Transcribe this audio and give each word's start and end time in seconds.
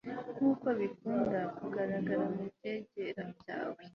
nk'uko 0.35 0.67
bikunda 0.79 1.39
kugaragara 1.57 2.25
mu 2.33 2.43
byegera 2.53 3.23
byawe 3.39 3.83